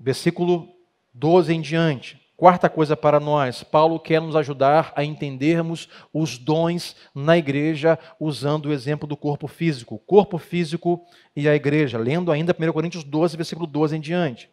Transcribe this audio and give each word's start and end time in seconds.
Versículo 0.00 0.66
12 1.12 1.52
em 1.52 1.60
diante. 1.60 2.18
Quarta 2.40 2.70
coisa 2.70 2.96
para 2.96 3.20
nós, 3.20 3.62
Paulo 3.62 4.00
quer 4.00 4.18
nos 4.18 4.34
ajudar 4.34 4.94
a 4.96 5.04
entendermos 5.04 5.90
os 6.10 6.38
dons 6.38 6.96
na 7.14 7.36
igreja 7.36 7.98
usando 8.18 8.66
o 8.66 8.72
exemplo 8.72 9.06
do 9.06 9.14
corpo 9.14 9.46
físico, 9.46 9.98
corpo 10.06 10.38
físico 10.38 11.04
e 11.36 11.46
a 11.46 11.54
igreja, 11.54 11.98
lendo 11.98 12.32
ainda 12.32 12.56
1 12.58 12.72
Coríntios 12.72 13.04
12, 13.04 13.36
versículo 13.36 13.66
12 13.66 13.94
em 13.98 14.00
diante. 14.00 14.48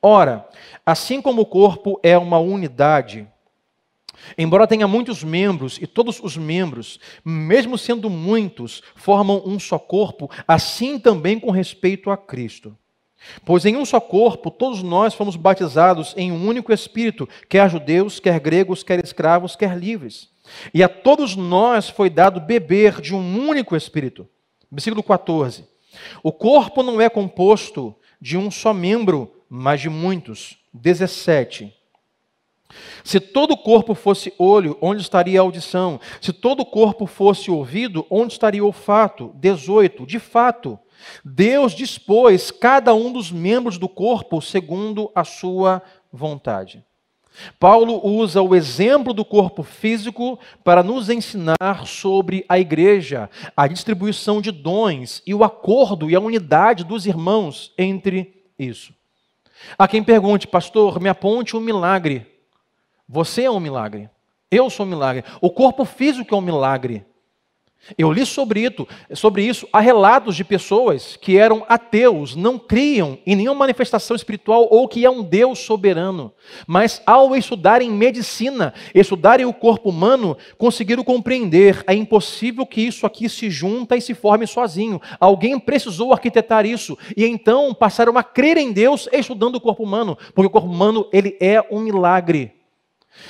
Ora, 0.00 0.48
assim 0.86 1.20
como 1.20 1.42
o 1.42 1.46
corpo 1.46 2.00
é 2.02 2.16
uma 2.16 2.38
unidade, 2.38 3.28
embora 4.38 4.66
tenha 4.66 4.88
muitos 4.88 5.22
membros 5.22 5.78
e 5.82 5.86
todos 5.86 6.20
os 6.20 6.34
membros, 6.34 6.98
mesmo 7.22 7.76
sendo 7.76 8.08
muitos, 8.08 8.82
formam 8.96 9.42
um 9.44 9.60
só 9.60 9.78
corpo, 9.78 10.30
assim 10.48 10.98
também 10.98 11.38
com 11.38 11.50
respeito 11.50 12.10
a 12.10 12.16
Cristo. 12.16 12.74
Pois 13.44 13.64
em 13.64 13.76
um 13.76 13.84
só 13.84 14.00
corpo 14.00 14.50
todos 14.50 14.82
nós 14.82 15.14
fomos 15.14 15.36
batizados 15.36 16.14
em 16.16 16.30
um 16.30 16.46
único 16.46 16.72
Espírito, 16.72 17.28
quer 17.48 17.68
judeus, 17.68 18.20
quer 18.20 18.38
gregos, 18.40 18.82
quer 18.82 19.02
escravos, 19.04 19.56
quer 19.56 19.76
livres. 19.76 20.28
E 20.72 20.82
a 20.82 20.88
todos 20.88 21.36
nós 21.36 21.88
foi 21.88 22.08
dado 22.08 22.40
beber 22.40 23.00
de 23.00 23.14
um 23.14 23.48
único 23.48 23.76
Espírito. 23.76 24.26
Versículo 24.70 25.02
14. 25.02 25.64
O 26.22 26.32
corpo 26.32 26.82
não 26.82 27.00
é 27.00 27.08
composto 27.08 27.94
de 28.20 28.36
um 28.36 28.50
só 28.50 28.72
membro, 28.72 29.32
mas 29.48 29.80
de 29.80 29.88
muitos. 29.88 30.58
17. 30.72 31.74
Se 33.02 33.18
todo 33.18 33.52
o 33.52 33.56
corpo 33.56 33.94
fosse 33.94 34.32
olho, 34.38 34.76
onde 34.80 35.00
estaria 35.00 35.40
a 35.40 35.42
audição? 35.42 35.98
Se 36.20 36.32
todo 36.32 36.60
o 36.60 36.66
corpo 36.66 37.06
fosse 37.06 37.50
ouvido, 37.50 38.06
onde 38.10 38.34
estaria 38.34 38.62
o 38.62 38.66
olfato? 38.66 39.32
18. 39.36 40.06
De 40.06 40.18
fato, 40.18 40.78
Deus 41.24 41.72
dispôs 41.72 42.50
cada 42.50 42.94
um 42.94 43.12
dos 43.12 43.30
membros 43.30 43.78
do 43.78 43.88
corpo 43.88 44.40
segundo 44.40 45.10
a 45.14 45.24
sua 45.24 45.82
vontade. 46.12 46.84
Paulo 47.58 48.04
usa 48.04 48.42
o 48.42 48.54
exemplo 48.54 49.12
do 49.12 49.24
corpo 49.24 49.62
físico 49.62 50.38
para 50.64 50.82
nos 50.82 51.08
ensinar 51.08 51.86
sobre 51.86 52.44
a 52.48 52.58
igreja, 52.58 53.30
a 53.56 53.66
distribuição 53.66 54.40
de 54.40 54.50
dons 54.50 55.22
e 55.26 55.34
o 55.34 55.44
acordo 55.44 56.10
e 56.10 56.16
a 56.16 56.20
unidade 56.20 56.84
dos 56.84 57.06
irmãos 57.06 57.72
entre 57.78 58.44
isso. 58.58 58.92
Há 59.76 59.86
quem 59.88 60.02
pergunte, 60.02 60.46
pastor, 60.46 61.00
me 61.00 61.08
aponte 61.08 61.56
um 61.56 61.60
milagre. 61.60 62.26
Você 63.08 63.44
é 63.44 63.50
um 63.50 63.60
milagre. 63.60 64.08
Eu 64.50 64.70
sou 64.70 64.86
um 64.86 64.88
milagre. 64.88 65.24
O 65.40 65.50
corpo 65.50 65.84
físico 65.84 66.34
é 66.34 66.38
um 66.38 66.42
milagre. 66.42 67.04
Eu 67.96 68.12
li 68.12 68.26
sobre 68.26 68.60
isso, 68.60 68.86
sobre 69.14 69.42
isso. 69.42 69.66
Há 69.72 69.80
relatos 69.80 70.36
de 70.36 70.44
pessoas 70.44 71.16
que 71.16 71.38
eram 71.38 71.64
ateus, 71.68 72.36
não 72.36 72.58
criam 72.58 73.18
em 73.26 73.34
nenhuma 73.34 73.60
manifestação 73.60 74.14
espiritual 74.14 74.68
ou 74.70 74.86
que 74.86 75.04
é 75.06 75.10
um 75.10 75.22
Deus 75.22 75.60
soberano. 75.60 76.32
Mas 76.66 77.00
ao 77.06 77.34
estudarem 77.34 77.90
medicina, 77.90 78.74
estudarem 78.94 79.46
o 79.46 79.54
corpo 79.54 79.88
humano, 79.88 80.36
conseguiram 80.58 81.02
compreender 81.02 81.82
é 81.86 81.94
impossível 81.94 82.66
que 82.66 82.82
isso 82.82 83.06
aqui 83.06 83.28
se 83.28 83.48
junta 83.48 83.96
e 83.96 84.02
se 84.02 84.12
forme 84.12 84.46
sozinho. 84.46 85.00
Alguém 85.18 85.58
precisou 85.58 86.12
arquitetar 86.12 86.66
isso 86.66 86.98
e 87.16 87.24
então 87.24 87.72
passaram 87.72 88.18
a 88.18 88.22
crer 88.22 88.58
em 88.58 88.72
Deus 88.72 89.08
estudando 89.12 89.56
o 89.56 89.60
corpo 89.60 89.82
humano, 89.82 90.18
porque 90.34 90.48
o 90.48 90.50
corpo 90.50 90.68
humano 90.68 91.08
ele 91.12 91.36
é 91.40 91.64
um 91.70 91.80
milagre. 91.80 92.57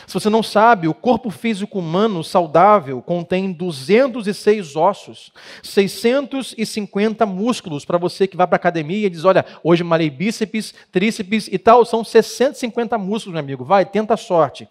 Se 0.06 0.14
você 0.14 0.30
não 0.30 0.42
sabe, 0.42 0.88
o 0.88 0.94
corpo 0.94 1.30
físico 1.30 1.78
humano 1.78 2.24
saudável 2.24 3.02
contém 3.02 3.52
206 3.52 4.76
ossos, 4.76 5.32
650 5.62 7.26
músculos. 7.26 7.84
Para 7.84 7.98
você 7.98 8.26
que 8.26 8.36
vai 8.36 8.46
para 8.46 8.56
a 8.56 8.58
academia 8.58 9.06
e 9.06 9.10
diz: 9.10 9.24
Olha, 9.24 9.44
hoje 9.62 9.84
malhei 9.84 10.10
bíceps, 10.10 10.74
tríceps 10.90 11.48
e 11.50 11.58
tal, 11.58 11.84
são 11.84 12.02
650 12.02 12.96
músculos, 12.98 13.34
meu 13.34 13.40
amigo. 13.40 13.64
Vai, 13.64 13.84
tenta 13.84 14.14
a 14.14 14.16
sorte. 14.16 14.68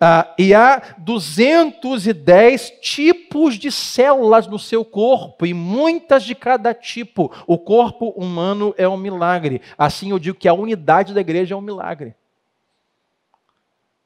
Ah, 0.00 0.34
e 0.38 0.54
há 0.54 0.94
210 0.98 2.72
tipos 2.82 3.58
de 3.58 3.70
células 3.70 4.46
no 4.46 4.58
seu 4.58 4.84
corpo, 4.84 5.46
e 5.46 5.54
muitas 5.54 6.24
de 6.24 6.34
cada 6.34 6.74
tipo. 6.74 7.32
O 7.46 7.58
corpo 7.58 8.10
humano 8.10 8.74
é 8.76 8.88
um 8.88 8.96
milagre. 8.96 9.60
Assim 9.78 10.10
eu 10.10 10.18
digo 10.18 10.38
que 10.38 10.48
a 10.48 10.54
unidade 10.54 11.14
da 11.14 11.20
igreja 11.20 11.54
é 11.54 11.56
um 11.56 11.60
milagre. 11.60 12.14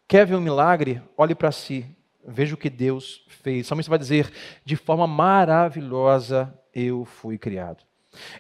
Quer 0.09 0.25
ver 0.25 0.37
um 0.37 0.41
milagre? 0.41 1.03
Olhe 1.19 1.35
para 1.35 1.53
si, 1.53 1.85
veja 2.27 2.55
o 2.55 2.59
que 2.59 2.71
Deus 2.71 3.27
fez. 3.29 3.67
Somente 3.67 3.85
você 3.85 3.91
vai 3.91 3.99
dizer: 3.99 4.33
de 4.65 4.75
forma 4.75 5.07
maravilhosa 5.07 6.53
eu 6.75 7.05
fui 7.05 7.37
criado. 7.37 7.85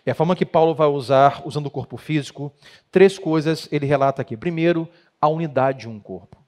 É 0.04 0.12
a 0.12 0.14
forma 0.14 0.34
que 0.34 0.46
Paulo 0.46 0.74
vai 0.74 0.88
usar, 0.88 1.46
usando 1.46 1.66
o 1.66 1.70
corpo 1.70 1.98
físico. 1.98 2.50
Três 2.90 3.18
coisas 3.18 3.68
ele 3.70 3.84
relata 3.84 4.22
aqui. 4.22 4.34
Primeiro, 4.34 4.88
a 5.20 5.28
unidade 5.28 5.80
de 5.80 5.88
um 5.90 6.00
corpo. 6.00 6.38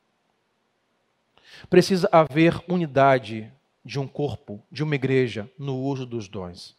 Precisa 1.69 2.09
haver 2.11 2.59
unidade 2.67 3.53
de 3.85 4.01
um 4.01 4.07
corpo, 4.07 4.63
de 4.73 4.83
uma 4.83 4.95
igreja, 4.95 5.51
no 5.59 5.77
uso 5.77 6.07
dos 6.07 6.29
dons. 6.29 6.75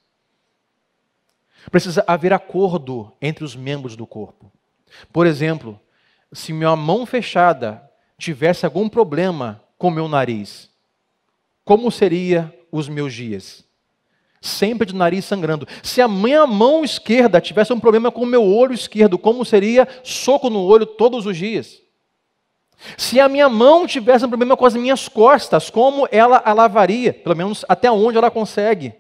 Precisa 1.70 2.04
haver 2.08 2.34
acordo 2.34 3.14
entre 3.22 3.44
os 3.44 3.56
membros 3.56 3.96
do 3.96 4.08
corpo. 4.08 4.52
Por 5.14 5.28
exemplo, 5.28 5.80
se 6.34 6.52
minha 6.52 6.76
mão 6.76 7.06
fechada 7.06 7.91
tivesse 8.22 8.66
algum 8.66 8.88
problema 8.88 9.64
com 9.78 9.90
meu 9.90 10.08
nariz, 10.08 10.70
como 11.66 11.92
seria 11.92 12.54
os 12.72 12.88
meus 12.88 13.14
dias? 13.14 13.66
Sempre 14.40 14.88
de 14.88 14.96
nariz 14.96 15.26
sangrando. 15.26 15.68
Se 15.84 16.02
a 16.02 16.08
minha 16.08 16.46
mão 16.48 16.84
esquerda 16.84 17.42
tivesse 17.42 17.74
um 17.74 17.80
problema 17.80 18.12
com 18.12 18.22
o 18.22 18.28
meu 18.28 18.44
olho 18.44 18.74
esquerdo, 18.74 19.18
como 19.18 19.44
seria 19.44 19.88
soco 20.04 20.50
no 20.50 20.64
olho 20.64 20.86
todos 20.86 21.26
os 21.26 21.36
dias? 21.36 21.82
Se 22.98 23.20
a 23.20 23.30
minha 23.30 23.48
mão 23.48 23.86
tivesse 23.86 24.26
um 24.26 24.30
problema 24.30 24.58
com 24.58 24.66
as 24.66 24.76
minhas 24.76 25.08
costas, 25.08 25.70
como 25.70 26.08
ela 26.12 26.42
a 26.44 26.54
lavaria? 26.54 27.14
Pelo 27.14 27.36
menos 27.36 27.64
até 27.70 27.92
onde 27.92 28.18
ela 28.18 28.32
consegue. 28.32 28.94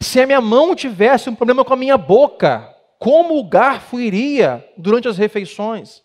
Se 0.00 0.20
a 0.20 0.26
minha 0.26 0.40
mão 0.40 0.74
tivesse 0.74 1.28
um 1.28 1.34
problema 1.34 1.64
com 1.64 1.72
a 1.72 1.76
minha 1.76 1.98
boca, 1.98 2.74
como 2.98 3.38
o 3.38 3.44
garfo 3.44 4.00
iria 4.00 4.66
durante 4.76 5.08
as 5.08 5.18
refeições? 5.18 6.02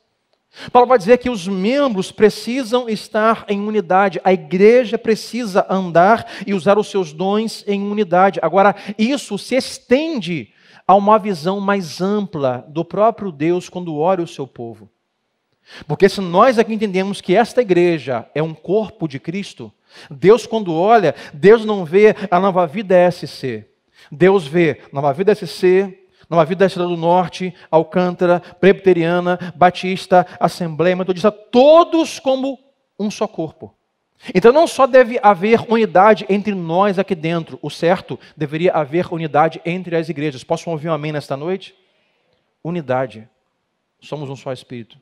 Paulo 0.71 0.87
vai 0.87 0.97
dizer 0.97 1.17
que 1.17 1.29
os 1.29 1.47
membros 1.47 2.11
precisam 2.11 2.87
estar 2.87 3.45
em 3.47 3.59
unidade, 3.59 4.21
a 4.23 4.31
igreja 4.31 4.97
precisa 4.97 5.65
andar 5.69 6.27
e 6.45 6.53
usar 6.53 6.77
os 6.77 6.87
seus 6.87 7.11
dons 7.11 7.63
em 7.67 7.81
unidade. 7.81 8.39
Agora, 8.41 8.75
isso 8.97 9.37
se 9.37 9.55
estende 9.55 10.53
a 10.87 10.95
uma 10.95 11.17
visão 11.17 11.59
mais 11.59 12.01
ampla 12.01 12.65
do 12.69 12.85
próprio 12.85 13.31
Deus 13.31 13.67
quando 13.67 13.97
ora 13.97 14.21
o 14.21 14.27
seu 14.27 14.45
povo. 14.45 14.89
Porque 15.87 16.07
se 16.09 16.21
nós 16.21 16.59
aqui 16.59 16.73
entendemos 16.73 17.21
que 17.21 17.35
esta 17.35 17.61
igreja 17.61 18.29
é 18.35 18.43
um 18.43 18.53
corpo 18.53 19.07
de 19.07 19.19
Cristo, 19.19 19.71
Deus, 20.09 20.45
quando 20.45 20.73
olha, 20.73 21.15
Deus 21.33 21.65
não 21.65 21.85
vê 21.85 22.15
a 22.29 22.39
nova 22.39 22.67
vida 22.67 22.95
SC. 23.09 23.65
Deus 24.11 24.45
vê 24.45 24.81
nova 24.91 25.13
vida 25.13 25.33
SC, 25.33 25.97
Nova 26.29 26.45
Vida 26.45 26.59
da 26.59 26.65
Estrela 26.65 26.89
do 26.89 26.97
Norte, 26.97 27.53
Alcântara, 27.69 28.39
Presbiteriana, 28.39 29.37
Batista, 29.55 30.25
Assembleia, 30.39 30.95
Metodista, 30.95 31.31
todos 31.31 32.19
como 32.19 32.59
um 32.97 33.11
só 33.11 33.27
corpo. 33.27 33.75
Então 34.33 34.53
não 34.53 34.65
só 34.67 34.87
deve 34.87 35.19
haver 35.21 35.59
unidade 35.69 36.25
entre 36.29 36.55
nós 36.55 36.97
aqui 36.97 37.13
dentro, 37.13 37.59
o 37.61 37.69
certo, 37.69 38.17
deveria 38.37 38.71
haver 38.71 39.11
unidade 39.11 39.61
entre 39.65 39.95
as 39.95 40.07
igrejas. 40.07 40.43
Posso 40.43 40.69
ouvir 40.69 40.89
um 40.89 40.93
amém 40.93 41.11
nesta 41.11 41.35
noite? 41.35 41.75
Unidade. 42.63 43.27
Somos 43.99 44.29
um 44.29 44.35
só 44.35 44.53
espírito. 44.53 44.97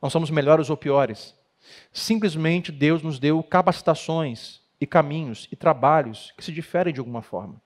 Não 0.00 0.08
somos 0.08 0.30
melhores 0.30 0.70
ou 0.70 0.76
piores. 0.76 1.34
Simplesmente 1.92 2.72
Deus 2.72 3.02
nos 3.02 3.18
deu 3.18 3.42
capacitações 3.42 4.60
e 4.80 4.86
caminhos 4.86 5.46
e 5.52 5.56
trabalhos 5.56 6.32
que 6.36 6.42
se 6.42 6.50
diferem 6.50 6.94
de 6.94 7.00
alguma 7.00 7.20
forma 7.20 7.60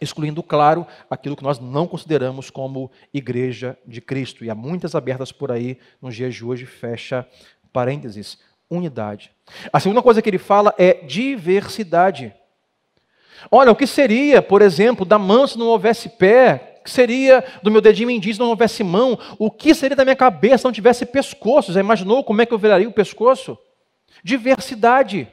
excluindo, 0.00 0.42
claro, 0.42 0.86
aquilo 1.08 1.36
que 1.36 1.42
nós 1.42 1.58
não 1.58 1.86
consideramos 1.86 2.50
como 2.50 2.90
igreja 3.12 3.76
de 3.86 4.00
Cristo. 4.00 4.44
E 4.44 4.50
há 4.50 4.54
muitas 4.54 4.94
abertas 4.94 5.30
por 5.30 5.52
aí 5.52 5.78
nos 6.00 6.14
dias 6.14 6.34
de 6.34 6.44
hoje, 6.44 6.66
fecha 6.66 7.26
parênteses, 7.72 8.38
unidade. 8.68 9.30
A 9.72 9.80
segunda 9.80 10.02
coisa 10.02 10.22
que 10.22 10.30
ele 10.30 10.38
fala 10.38 10.74
é 10.78 10.94
diversidade. 10.94 12.32
Olha, 13.50 13.70
o 13.70 13.76
que 13.76 13.86
seria, 13.86 14.42
por 14.42 14.62
exemplo, 14.62 15.04
da 15.04 15.18
mão 15.18 15.46
se 15.46 15.58
não 15.58 15.66
houvesse 15.66 16.08
pé? 16.08 16.78
O 16.80 16.84
que 16.84 16.90
seria 16.90 17.44
do 17.62 17.70
meu 17.70 17.80
dedinho 17.80 18.10
indígena 18.10 18.34
se 18.34 18.40
não 18.40 18.48
houvesse 18.48 18.82
mão? 18.82 19.18
O 19.38 19.50
que 19.50 19.74
seria 19.74 19.96
da 19.96 20.04
minha 20.04 20.16
cabeça 20.16 20.58
se 20.58 20.64
não 20.64 20.72
tivesse 20.72 21.04
pescoço? 21.04 21.72
Já 21.72 21.80
imaginou 21.80 22.24
como 22.24 22.40
é 22.40 22.46
que 22.46 22.54
eu 22.54 22.58
viraria 22.58 22.88
o 22.88 22.92
pescoço? 22.92 23.58
Diversidade. 24.24 25.28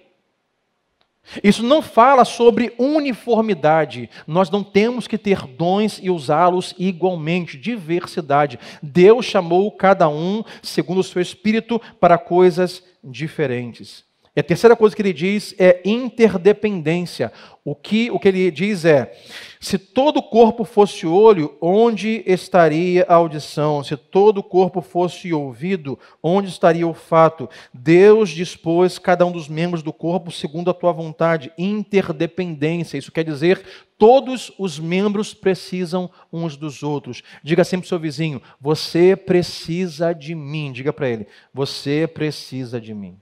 Isso 1.44 1.64
não 1.64 1.82
fala 1.82 2.24
sobre 2.24 2.74
uniformidade. 2.78 4.10
Nós 4.26 4.50
não 4.50 4.64
temos 4.64 5.08
que 5.08 5.18
ter 5.18 5.46
dons 5.46 6.00
e 6.02 6.10
usá-los 6.10 6.74
igualmente. 6.78 7.58
Diversidade. 7.58 8.60
Deus 8.82 9.26
chamou 9.26 9.72
cada 9.72 10.08
um, 10.08 10.44
segundo 10.62 11.00
o 11.00 11.04
seu 11.04 11.22
espírito, 11.22 11.82
para 12.00 12.18
coisas 12.18 12.84
diferentes. 13.04 14.06
E 14.38 14.40
a 14.40 14.44
terceira 14.44 14.76
coisa 14.76 14.96
que 14.96 15.02
ele 15.02 15.14
diz 15.14 15.56
é 15.58 15.82
interdependência. 15.84 17.34
O 17.66 17.74
que, 17.74 18.12
o 18.12 18.20
que 18.20 18.28
ele 18.28 18.52
diz 18.52 18.86
é: 18.86 19.12
se 19.60 19.80
todo 19.80 20.18
o 20.18 20.22
corpo 20.22 20.64
fosse 20.64 21.08
olho, 21.08 21.58
onde 21.60 22.22
estaria 22.24 23.04
a 23.10 23.16
audição? 23.16 23.84
Se 23.84 23.98
todo 23.98 24.38
o 24.38 24.44
corpo 24.44 24.80
fosse 24.80 25.34
ouvido, 25.34 25.98
onde 26.22 26.50
estaria 26.50 26.88
o 26.88 26.94
fato? 26.94 27.50
Deus 27.74 28.30
dispôs 28.30 29.00
cada 29.00 29.26
um 29.26 29.32
dos 29.32 29.48
membros 29.48 29.82
do 29.82 29.92
corpo 29.92 30.30
segundo 30.30 30.70
a 30.70 30.74
tua 30.74 30.92
vontade. 30.92 31.52
Interdependência. 31.58 33.00
Isso 33.00 33.12
quer 33.12 33.24
dizer 33.24 33.60
todos 33.98 34.52
os 34.60 34.78
membros 34.78 35.34
precisam 35.34 36.12
uns 36.32 36.56
dos 36.56 36.84
outros. 36.84 37.24
Diga 37.44 37.64
sempre 37.64 37.86
ao 37.86 37.90
seu 37.90 38.00
vizinho: 38.00 38.40
você 38.62 39.16
precisa 39.16 40.14
de 40.14 40.36
mim. 40.36 40.72
Diga 40.72 40.94
para 40.94 41.10
ele: 41.10 41.26
você 41.52 42.06
precisa 42.06 42.80
de 42.80 42.94
mim. 42.94 43.18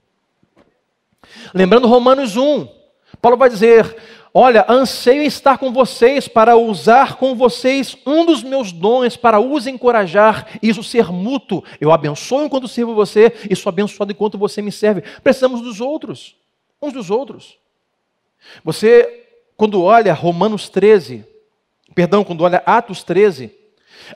Lembrando 1.54 1.88
Romanos 1.88 2.36
1, 2.36 2.68
Paulo 3.20 3.36
vai 3.36 3.48
dizer: 3.48 3.96
Olha, 4.38 4.66
anseio 4.68 5.22
estar 5.22 5.56
com 5.56 5.72
vocês 5.72 6.28
para 6.28 6.58
usar 6.58 7.16
com 7.16 7.34
vocês 7.34 7.96
um 8.04 8.26
dos 8.26 8.42
meus 8.42 8.70
dons 8.70 9.16
para 9.16 9.40
os 9.40 9.66
encorajar, 9.66 10.46
isso 10.62 10.82
ser 10.82 11.10
mútuo. 11.10 11.64
Eu 11.80 11.90
abençoo 11.90 12.44
enquanto 12.44 12.68
sirvo 12.68 12.94
você 12.94 13.32
e 13.48 13.56
sou 13.56 13.70
abençoado 13.70 14.12
enquanto 14.12 14.36
você 14.36 14.60
me 14.60 14.70
serve. 14.70 15.02
Precisamos 15.22 15.62
dos 15.62 15.80
outros, 15.80 16.36
uns 16.82 16.92
dos 16.92 17.10
outros. 17.10 17.56
Você, 18.62 19.26
quando 19.56 19.82
olha 19.82 20.12
Romanos 20.12 20.68
13, 20.68 21.24
perdão, 21.94 22.22
quando 22.22 22.42
olha 22.42 22.62
Atos 22.66 23.02
13, 23.02 23.50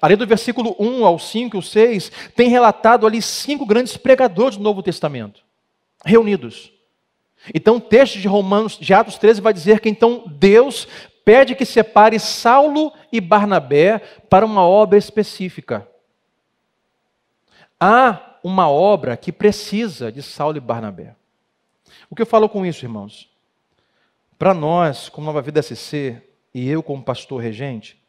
ali 0.02 0.16
do 0.16 0.26
versículo 0.26 0.76
1 0.78 1.06
ao 1.06 1.18
5 1.18 1.56
e 1.56 1.62
6, 1.62 2.12
tem 2.36 2.50
relatado 2.50 3.06
ali 3.06 3.22
cinco 3.22 3.64
grandes 3.64 3.96
pregadores 3.96 4.58
do 4.58 4.62
Novo 4.62 4.82
Testamento, 4.82 5.42
reunidos. 6.04 6.70
Então, 7.54 7.76
o 7.76 7.80
texto 7.80 8.18
de 8.18 8.28
Romanos, 8.28 8.76
de 8.78 8.92
Atos 8.92 9.16
13, 9.16 9.40
vai 9.40 9.52
dizer 9.52 9.80
que 9.80 9.88
então 9.88 10.24
Deus 10.26 10.86
pede 11.24 11.54
que 11.54 11.64
separe 11.64 12.18
Saulo 12.18 12.92
e 13.12 13.20
Barnabé 13.20 13.98
para 14.28 14.44
uma 14.44 14.66
obra 14.66 14.98
específica. 14.98 15.88
Há 17.78 18.38
uma 18.42 18.68
obra 18.68 19.16
que 19.16 19.32
precisa 19.32 20.10
de 20.12 20.22
Saulo 20.22 20.56
e 20.56 20.60
Barnabé. 20.60 21.14
O 22.08 22.14
que 22.14 22.22
eu 22.22 22.26
falo 22.26 22.48
com 22.48 22.64
isso, 22.66 22.84
irmãos? 22.84 23.30
Para 24.38 24.54
nós, 24.54 25.08
como 25.08 25.26
Nova 25.26 25.42
Vida 25.42 25.62
SC, 25.62 26.20
e 26.52 26.68
eu 26.68 26.82
como 26.82 27.02
pastor 27.02 27.40
regente, 27.40 28.00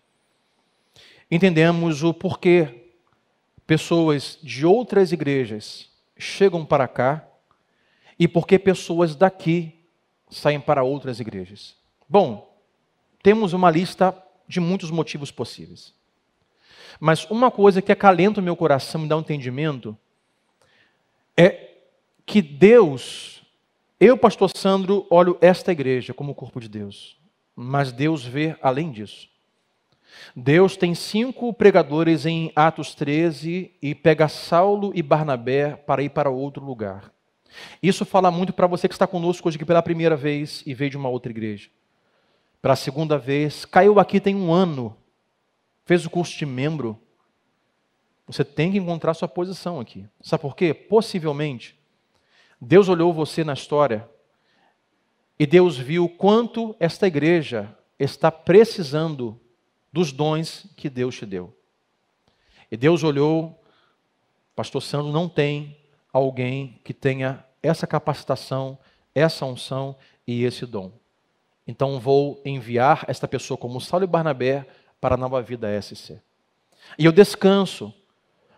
entendemos 1.30 2.04
o 2.04 2.14
porquê 2.14 2.90
pessoas 3.68 4.38
de 4.42 4.66
outras 4.66 5.12
igrejas 5.12 5.90
chegam 6.18 6.66
para 6.66 6.88
cá 6.88 7.28
e 8.22 8.28
por 8.28 8.46
que 8.46 8.60
pessoas 8.60 9.16
daqui 9.16 9.74
saem 10.30 10.62
para 10.62 10.84
outras 10.84 11.20
igrejas? 11.20 11.76
Bom, 12.08 12.56
temos 13.24 13.52
uma 13.52 13.72
lista 13.72 14.16
de 14.48 14.60
muitos 14.60 14.92
motivos 14.92 15.32
possíveis. 15.32 15.92
Mas 17.00 17.26
uma 17.32 17.50
coisa 17.50 17.82
que 17.82 17.92
acalenta 17.92 18.40
o 18.40 18.44
meu 18.44 18.56
coração 18.56 19.04
e 19.04 19.08
dá 19.08 19.18
um 19.18 19.22
entendimento 19.22 19.98
é 21.36 21.72
que 22.24 22.44
Deus, 22.44 23.42
eu, 24.00 24.16
pastor 24.16 24.52
Sandro, 24.56 25.08
olho 25.10 25.36
esta 25.42 25.72
igreja 25.72 26.14
como 26.14 26.34
o 26.34 26.36
corpo 26.36 26.60
de 26.60 26.70
Deus, 26.70 27.18
mas 27.56 27.92
Deus 27.92 28.24
vê 28.24 28.56
além 28.62 28.92
disso. 28.92 29.28
Deus 30.36 30.78
tem 30.78 30.94
cinco 30.94 31.52
pregadores 31.52 32.28
em 32.28 32.52
Atos 32.56 32.94
13 32.94 33.74
e 33.82 33.96
pega 33.96 34.28
Saulo 34.28 34.92
e 34.94 35.02
Barnabé 35.02 35.76
para 35.76 36.04
ir 36.04 36.10
para 36.10 36.30
outro 36.30 36.64
lugar. 36.64 37.12
Isso 37.82 38.06
fala 38.06 38.32
muito 38.32 38.54
para 38.54 38.68
você 38.68 38.88
que 38.88 38.94
está 38.94 39.08
conosco 39.08 39.48
hoje 39.48 39.58
aqui 39.58 39.66
pela 39.66 39.82
primeira 39.82 40.16
vez 40.16 40.64
e 40.66 40.74
veio 40.74 40.92
de 40.92 40.98
uma 40.98 41.10
outra 41.10 41.32
igreja. 41.32 41.70
Para 42.62 42.74
a 42.74 42.76
segunda 42.76 43.18
vez, 43.18 43.66
caiu 43.66 44.00
aqui 44.00 44.20
tem 44.20 44.36
um 44.36 44.54
ano, 44.54 44.96
fez 45.86 46.06
o 46.06 46.10
curso 46.10 46.38
de 46.38 46.46
membro. 46.46 47.00
Você 48.28 48.46
tem 48.46 48.72
que 48.72 48.78
encontrar 48.78 49.14
sua 49.14 49.28
posição 49.28 49.80
aqui. 49.80 50.08
Sabe 50.22 50.42
por 50.42 50.56
quê? 50.56 50.74
Possivelmente, 50.74 51.78
Deus 52.60 52.88
olhou 52.88 53.12
você 53.12 53.44
na 53.44 53.54
história 53.54 54.08
e 55.40 55.48
Deus 55.48 55.78
viu 55.78 56.08
quanto 56.08 56.76
esta 56.80 57.08
igreja 57.08 57.76
está 57.98 58.32
precisando 58.32 59.40
dos 59.92 60.12
dons 60.12 60.68
que 60.78 60.90
Deus 60.90 61.16
te 61.16 61.26
deu. 61.26 61.56
E 62.72 62.78
Deus 62.78 63.04
olhou, 63.04 63.60
Pastor 64.56 64.82
Sandro 64.82 65.12
não 65.12 65.28
tem 65.28 65.81
alguém 66.12 66.80
que 66.84 66.94
tenha 66.94 67.46
essa 67.62 67.86
capacitação, 67.88 68.78
essa 69.14 69.46
unção 69.46 69.96
e 70.26 70.44
esse 70.44 70.66
dom. 70.66 70.92
Então 71.68 72.00
vou 72.00 72.42
enviar 72.44 73.06
esta 73.08 73.28
pessoa 73.28 73.58
como 73.58 73.80
Saulo 73.80 74.04
e 74.04 74.08
Barnabé 74.08 74.66
para 75.00 75.16
a 75.16 75.18
nova 75.18 75.42
vida 75.42 75.70
SC. 75.82 76.22
E 76.98 77.06
eu 77.06 77.12
descanso 77.12 77.94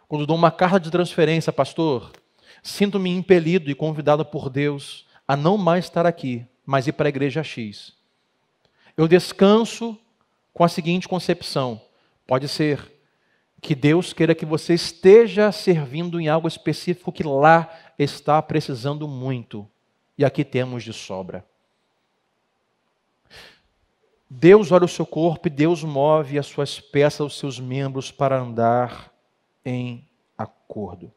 quando 0.07 0.25
dou 0.25 0.35
uma 0.35 0.51
carta 0.51 0.79
de 0.79 0.91
transferência, 0.91 1.51
pastor. 1.51 2.11
Sinto-me 2.61 3.09
impelido 3.09 3.69
e 3.69 3.75
convidado 3.75 4.23
por 4.23 4.49
Deus 4.49 5.05
a 5.27 5.35
não 5.35 5.57
mais 5.57 5.85
estar 5.85 6.05
aqui, 6.05 6.45
mas 6.65 6.87
ir 6.87 6.93
para 6.93 7.07
a 7.07 7.09
igreja 7.09 7.43
X. 7.43 7.93
Eu 8.95 9.07
descanso 9.07 9.97
com 10.53 10.63
a 10.63 10.69
seguinte 10.69 11.09
concepção: 11.09 11.81
pode 12.27 12.47
ser 12.47 12.92
que 13.63 13.73
Deus 13.73 14.11
queira 14.11 14.35
que 14.35 14.45
você 14.45 14.73
esteja 14.73 15.49
servindo 15.49 16.19
em 16.19 16.27
algo 16.27 16.49
específico 16.49 17.13
que 17.13 17.23
lá 17.23 17.73
está 17.97 18.41
precisando 18.41 19.07
muito 19.07 19.65
e 20.17 20.25
aqui 20.25 20.43
temos 20.43 20.83
de 20.83 20.91
sobra. 20.91 21.45
Deus 24.29 24.71
olha 24.71 24.83
o 24.83 24.89
seu 24.89 25.05
corpo 25.05 25.47
e 25.47 25.49
Deus 25.49 25.81
move 25.81 26.37
as 26.37 26.45
suas 26.47 26.81
peças, 26.81 27.21
os 27.21 27.39
seus 27.39 27.57
membros 27.57 28.11
para 28.11 28.37
andar 28.37 29.13
em 29.63 30.05
acordo. 30.37 31.13